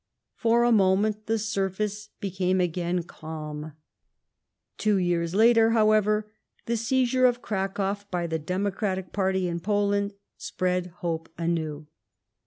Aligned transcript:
For 0.33 0.63
a 0.63 0.71
moment 0.71 1.27
the 1.27 1.37
surface 1.37 2.09
became 2.19 2.59
again 2.59 3.03
calm. 3.03 3.73
Two 4.79 4.97
years 4.97 5.35
later, 5.35 5.69
however, 5.77 6.31
the 6.65 6.75
seizure 6.75 7.27
of 7.27 7.43
Cracow 7.43 8.05
by 8.09 8.25
the 8.25 8.39
democratic 8.39 9.13
party 9.13 9.47
in 9.47 9.59
Poland, 9.59 10.13
spread 10.39 10.87
hope 10.87 11.29
anew. 11.37 11.85